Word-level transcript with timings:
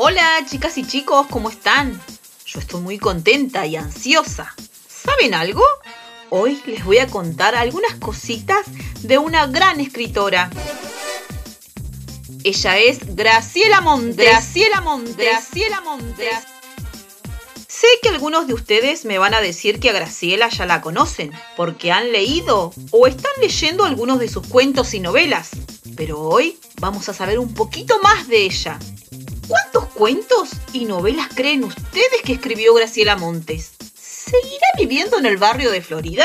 Hola 0.00 0.46
chicas 0.48 0.78
y 0.78 0.86
chicos, 0.86 1.26
¿cómo 1.28 1.50
están? 1.50 2.00
Yo 2.46 2.60
estoy 2.60 2.80
muy 2.80 2.98
contenta 2.98 3.66
y 3.66 3.74
ansiosa. 3.74 4.54
¿Saben 4.86 5.34
algo? 5.34 5.64
Hoy 6.30 6.62
les 6.66 6.84
voy 6.84 6.98
a 6.98 7.08
contar 7.08 7.56
algunas 7.56 7.96
cositas 7.96 8.64
de 9.02 9.18
una 9.18 9.48
gran 9.48 9.80
escritora. 9.80 10.50
Ella 12.44 12.78
es 12.78 13.16
Graciela 13.16 13.80
Montes. 13.80 14.24
Graciela 14.24 14.80
Montes. 14.82 15.16
Graciela 15.16 15.80
Montes. 15.80 16.44
Sé 17.66 17.88
que 18.00 18.10
algunos 18.10 18.46
de 18.46 18.54
ustedes 18.54 19.04
me 19.04 19.18
van 19.18 19.34
a 19.34 19.40
decir 19.40 19.80
que 19.80 19.90
a 19.90 19.94
Graciela 19.94 20.48
ya 20.48 20.64
la 20.64 20.80
conocen, 20.80 21.32
porque 21.56 21.90
han 21.90 22.12
leído 22.12 22.72
o 22.92 23.08
están 23.08 23.32
leyendo 23.40 23.84
algunos 23.84 24.20
de 24.20 24.28
sus 24.28 24.46
cuentos 24.46 24.94
y 24.94 25.00
novelas. 25.00 25.50
Pero 25.96 26.20
hoy 26.20 26.60
vamos 26.80 27.08
a 27.08 27.14
saber 27.14 27.40
un 27.40 27.52
poquito 27.52 27.98
más 28.00 28.28
de 28.28 28.44
ella. 28.44 28.78
¿Cuántos 29.48 29.87
cuentos 29.98 30.50
y 30.72 30.84
novelas 30.84 31.26
creen 31.34 31.64
ustedes 31.64 32.22
que 32.24 32.34
escribió 32.34 32.72
Graciela 32.72 33.16
Montes? 33.16 33.72
¿Seguirá 33.96 34.68
viviendo 34.78 35.18
en 35.18 35.26
el 35.26 35.38
barrio 35.38 35.72
de 35.72 35.82
Florida? 35.82 36.24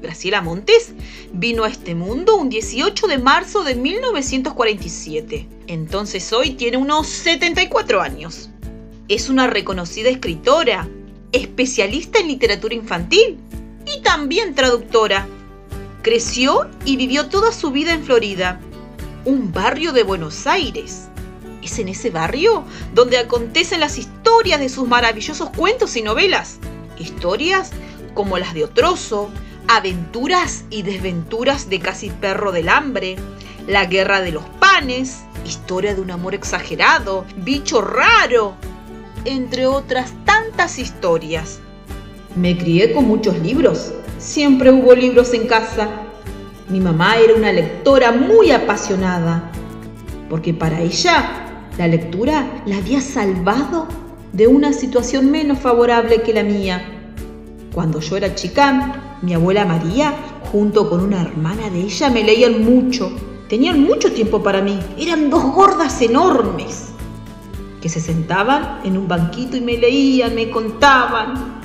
Graciela 0.00 0.40
Montes 0.40 0.92
vino 1.32 1.64
a 1.64 1.68
este 1.68 1.96
mundo 1.96 2.36
un 2.36 2.48
18 2.48 3.08
de 3.08 3.18
marzo 3.18 3.64
de 3.64 3.74
1947. 3.74 5.48
Entonces 5.66 6.32
hoy 6.32 6.50
tiene 6.50 6.76
unos 6.76 7.08
74 7.08 8.00
años. 8.00 8.48
Es 9.08 9.28
una 9.28 9.48
reconocida 9.48 10.10
escritora, 10.10 10.88
especialista 11.32 12.20
en 12.20 12.28
literatura 12.28 12.76
infantil 12.76 13.36
y 13.84 14.00
también 14.02 14.54
traductora. 14.54 15.26
Creció 16.02 16.70
y 16.84 16.96
vivió 16.96 17.28
toda 17.28 17.50
su 17.50 17.72
vida 17.72 17.92
en 17.92 18.04
Florida 18.04 18.60
un 19.28 19.52
barrio 19.52 19.92
de 19.92 20.04
Buenos 20.04 20.46
Aires. 20.46 21.08
Es 21.62 21.78
en 21.78 21.88
ese 21.88 22.08
barrio 22.08 22.64
donde 22.94 23.18
acontecen 23.18 23.78
las 23.78 23.98
historias 23.98 24.58
de 24.58 24.70
sus 24.70 24.88
maravillosos 24.88 25.50
cuentos 25.50 25.96
y 25.96 26.02
novelas. 26.02 26.58
Historias 26.98 27.72
como 28.14 28.38
las 28.38 28.54
de 28.54 28.64
Otroso, 28.64 29.28
aventuras 29.68 30.64
y 30.70 30.80
desventuras 30.80 31.68
de 31.68 31.78
Casi 31.78 32.08
Perro 32.08 32.52
del 32.52 32.70
Hambre, 32.70 33.16
La 33.66 33.84
Guerra 33.84 34.22
de 34.22 34.32
los 34.32 34.44
Panes, 34.60 35.24
Historia 35.44 35.94
de 35.94 36.00
un 36.00 36.10
amor 36.10 36.34
exagerado, 36.34 37.26
Bicho 37.36 37.82
raro, 37.82 38.54
entre 39.26 39.66
otras 39.66 40.10
tantas 40.24 40.78
historias. 40.78 41.60
Me 42.34 42.56
crié 42.56 42.94
con 42.94 43.04
muchos 43.04 43.38
libros. 43.40 43.92
Siempre 44.18 44.72
hubo 44.72 44.94
libros 44.94 45.34
en 45.34 45.46
casa 45.46 46.07
mi 46.68 46.80
mamá 46.80 47.16
era 47.16 47.34
una 47.34 47.50
lectora 47.50 48.12
muy 48.12 48.50
apasionada, 48.50 49.50
porque 50.28 50.52
para 50.52 50.82
ella 50.82 51.64
la 51.78 51.88
lectura 51.88 52.62
la 52.66 52.76
había 52.76 53.00
salvado 53.00 53.86
de 54.32 54.46
una 54.46 54.74
situación 54.74 55.30
menos 55.30 55.58
favorable 55.58 56.20
que 56.20 56.34
la 56.34 56.42
mía. 56.42 56.84
Cuando 57.72 58.00
yo 58.00 58.18
era 58.18 58.34
chica, 58.34 59.18
mi 59.22 59.32
abuela 59.32 59.64
María, 59.64 60.14
junto 60.52 60.90
con 60.90 61.00
una 61.00 61.22
hermana 61.22 61.70
de 61.70 61.80
ella, 61.80 62.10
me 62.10 62.22
leían 62.22 62.62
mucho. 62.62 63.12
Tenían 63.48 63.80
mucho 63.80 64.12
tiempo 64.12 64.42
para 64.42 64.60
mí. 64.60 64.78
Eran 64.98 65.30
dos 65.30 65.44
gordas 65.54 66.02
enormes 66.02 66.88
que 67.80 67.88
se 67.88 68.00
sentaban 68.00 68.80
en 68.84 68.98
un 68.98 69.08
banquito 69.08 69.56
y 69.56 69.62
me 69.62 69.78
leían, 69.78 70.34
me 70.34 70.50
contaban. 70.50 71.60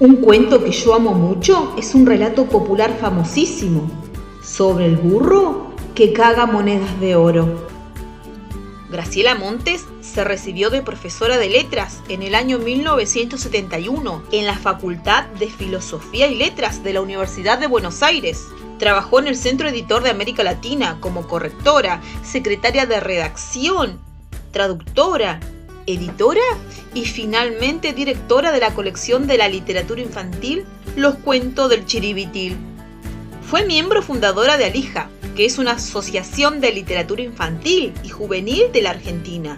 Un 0.00 0.16
cuento 0.16 0.64
que 0.64 0.70
yo 0.70 0.94
amo 0.94 1.12
mucho 1.12 1.74
es 1.76 1.94
un 1.94 2.06
relato 2.06 2.46
popular 2.46 2.96
famosísimo 2.98 4.05
sobre 4.46 4.86
el 4.86 4.96
burro 4.96 5.74
que 5.94 6.12
caga 6.12 6.46
monedas 6.46 7.00
de 7.00 7.16
oro. 7.16 7.66
Graciela 8.88 9.34
Montes 9.34 9.84
se 10.00 10.22
recibió 10.22 10.70
de 10.70 10.80
profesora 10.80 11.38
de 11.38 11.50
letras 11.50 12.00
en 12.08 12.22
el 12.22 12.36
año 12.36 12.58
1971 12.58 14.22
en 14.30 14.46
la 14.46 14.56
Facultad 14.56 15.24
de 15.38 15.48
Filosofía 15.48 16.28
y 16.28 16.36
Letras 16.36 16.84
de 16.84 16.92
la 16.92 17.00
Universidad 17.00 17.58
de 17.58 17.66
Buenos 17.66 18.02
Aires. 18.04 18.46
Trabajó 18.78 19.18
en 19.18 19.26
el 19.26 19.36
Centro 19.36 19.68
Editor 19.68 20.04
de 20.04 20.10
América 20.10 20.44
Latina 20.44 20.98
como 21.00 21.26
correctora, 21.26 22.00
secretaria 22.22 22.86
de 22.86 23.00
redacción, 23.00 23.98
traductora, 24.52 25.40
editora 25.86 26.40
y 26.94 27.04
finalmente 27.06 27.92
directora 27.92 28.52
de 28.52 28.60
la 28.60 28.72
colección 28.74 29.26
de 29.26 29.38
la 29.38 29.48
literatura 29.48 30.00
infantil 30.00 30.64
Los 30.94 31.16
Cuentos 31.16 31.68
del 31.68 31.86
Chiribitil. 31.86 32.75
Fue 33.48 33.64
miembro 33.64 34.02
fundadora 34.02 34.56
de 34.56 34.64
Alija, 34.64 35.08
que 35.36 35.44
es 35.44 35.58
una 35.58 35.72
asociación 35.72 36.60
de 36.60 36.72
literatura 36.72 37.22
infantil 37.22 37.94
y 38.02 38.08
juvenil 38.08 38.72
de 38.72 38.82
la 38.82 38.90
Argentina, 38.90 39.56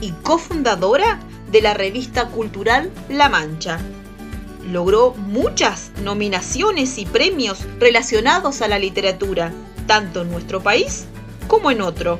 y 0.00 0.12
cofundadora 0.22 1.20
de 1.52 1.60
la 1.60 1.74
revista 1.74 2.28
cultural 2.28 2.90
La 3.10 3.28
Mancha. 3.28 3.80
Logró 4.72 5.12
muchas 5.14 5.92
nominaciones 6.02 6.96
y 6.96 7.04
premios 7.04 7.66
relacionados 7.78 8.62
a 8.62 8.68
la 8.68 8.78
literatura, 8.78 9.52
tanto 9.86 10.22
en 10.22 10.30
nuestro 10.30 10.62
país 10.62 11.04
como 11.48 11.70
en 11.70 11.82
otro. 11.82 12.18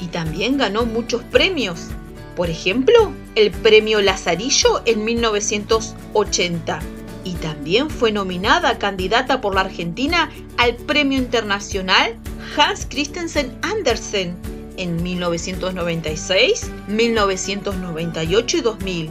Y 0.00 0.08
también 0.08 0.58
ganó 0.58 0.86
muchos 0.86 1.22
premios, 1.22 1.86
por 2.34 2.50
ejemplo, 2.50 3.12
el 3.36 3.52
premio 3.52 4.02
Lazarillo 4.02 4.82
en 4.86 5.04
1980 5.04 6.80
y 7.24 7.32
también 7.34 7.90
fue 7.90 8.12
nominada 8.12 8.78
candidata 8.78 9.40
por 9.40 9.54
la 9.54 9.62
Argentina 9.62 10.30
al 10.58 10.76
Premio 10.76 11.18
Internacional 11.18 12.16
Hans 12.56 12.86
Christensen 12.88 13.56
Andersen 13.62 14.36
en 14.76 15.02
1996, 15.02 16.70
1998 16.88 18.56
y 18.56 18.60
2000. 18.60 19.10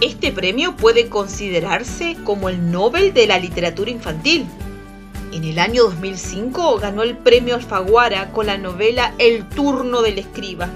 Este 0.00 0.32
premio 0.32 0.76
puede 0.76 1.08
considerarse 1.08 2.16
como 2.24 2.48
el 2.48 2.70
Nobel 2.70 3.14
de 3.14 3.26
la 3.26 3.38
Literatura 3.38 3.90
Infantil. 3.90 4.46
En 5.32 5.44
el 5.44 5.58
año 5.58 5.84
2005 5.84 6.78
ganó 6.78 7.02
el 7.02 7.16
premio 7.16 7.54
Alfaguara 7.54 8.30
con 8.32 8.46
la 8.46 8.58
novela 8.58 9.14
El 9.18 9.48
turno 9.48 10.02
del 10.02 10.18
escriba. 10.18 10.68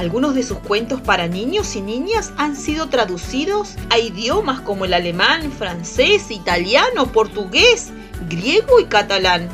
Algunos 0.00 0.34
de 0.34 0.42
sus 0.42 0.56
cuentos 0.60 1.02
para 1.02 1.28
niños 1.28 1.76
y 1.76 1.82
niñas 1.82 2.32
han 2.38 2.56
sido 2.56 2.88
traducidos 2.88 3.74
a 3.90 3.98
idiomas 3.98 4.62
como 4.62 4.86
el 4.86 4.94
alemán, 4.94 5.52
francés, 5.52 6.30
italiano, 6.30 7.12
portugués, 7.12 7.90
griego 8.26 8.80
y 8.80 8.86
catalán. 8.86 9.50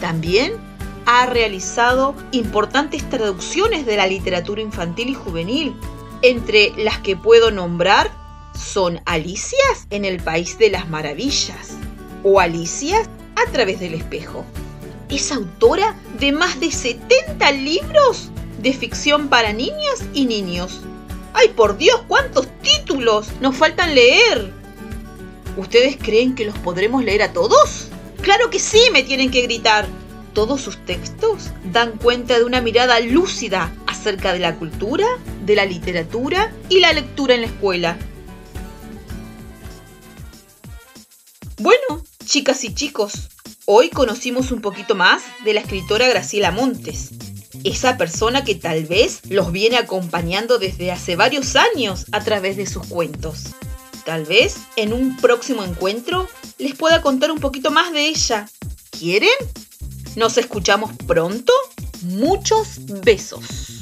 También 0.00 0.54
ha 1.06 1.26
realizado 1.26 2.16
importantes 2.32 3.08
traducciones 3.08 3.86
de 3.86 3.96
la 3.96 4.08
literatura 4.08 4.60
infantil 4.60 5.10
y 5.10 5.14
juvenil. 5.14 5.76
Entre 6.22 6.72
las 6.76 6.98
que 6.98 7.16
puedo 7.16 7.52
nombrar 7.52 8.10
son 8.52 9.00
Alicias 9.04 9.86
en 9.90 10.04
el 10.04 10.20
País 10.20 10.58
de 10.58 10.70
las 10.70 10.88
Maravillas 10.88 11.76
o 12.24 12.40
Alicias 12.40 13.08
a 13.36 13.48
través 13.52 13.78
del 13.78 13.94
espejo. 13.94 14.44
Es 15.08 15.30
autora 15.30 15.94
de 16.18 16.32
más 16.32 16.58
de 16.58 16.72
70 16.72 17.52
libros 17.52 18.32
de 18.64 18.72
ficción 18.72 19.28
para 19.28 19.52
niñas 19.52 20.02
y 20.14 20.24
niños. 20.24 20.80
¡Ay, 21.34 21.48
por 21.50 21.76
Dios, 21.76 22.00
cuántos 22.08 22.48
títulos! 22.62 23.28
Nos 23.42 23.54
faltan 23.56 23.94
leer. 23.94 24.50
¿Ustedes 25.58 25.98
creen 26.00 26.34
que 26.34 26.46
los 26.46 26.58
podremos 26.58 27.04
leer 27.04 27.22
a 27.22 27.32
todos? 27.34 27.88
Claro 28.22 28.48
que 28.48 28.58
sí, 28.58 28.80
me 28.90 29.02
tienen 29.02 29.30
que 29.30 29.42
gritar. 29.42 29.86
Todos 30.32 30.62
sus 30.62 30.78
textos 30.78 31.50
dan 31.72 31.98
cuenta 31.98 32.38
de 32.38 32.44
una 32.44 32.62
mirada 32.62 32.98
lúcida 33.00 33.70
acerca 33.86 34.32
de 34.32 34.38
la 34.38 34.56
cultura, 34.56 35.06
de 35.44 35.56
la 35.56 35.66
literatura 35.66 36.50
y 36.70 36.80
la 36.80 36.94
lectura 36.94 37.34
en 37.34 37.42
la 37.42 37.48
escuela. 37.48 37.98
Bueno, 41.58 42.02
chicas 42.24 42.64
y 42.64 42.74
chicos, 42.74 43.28
hoy 43.66 43.90
conocimos 43.90 44.50
un 44.52 44.62
poquito 44.62 44.94
más 44.94 45.22
de 45.44 45.52
la 45.52 45.60
escritora 45.60 46.08
Graciela 46.08 46.50
Montes 46.50 47.10
esa 47.64 47.96
persona 47.96 48.44
que 48.44 48.54
tal 48.54 48.84
vez 48.84 49.20
los 49.28 49.50
viene 49.50 49.76
acompañando 49.76 50.58
desde 50.58 50.92
hace 50.92 51.16
varios 51.16 51.56
años 51.56 52.06
a 52.12 52.22
través 52.22 52.56
de 52.56 52.66
sus 52.66 52.86
cuentos. 52.86 53.54
Tal 54.04 54.24
vez 54.26 54.56
en 54.76 54.92
un 54.92 55.16
próximo 55.16 55.64
encuentro 55.64 56.28
les 56.58 56.74
pueda 56.74 57.00
contar 57.00 57.30
un 57.30 57.40
poquito 57.40 57.70
más 57.70 57.92
de 57.92 58.08
ella. 58.08 58.48
¿Quieren? 58.90 59.30
¿Nos 60.14 60.36
escuchamos 60.36 60.90
pronto? 61.06 61.52
Muchos 62.02 62.80
besos. 63.02 63.73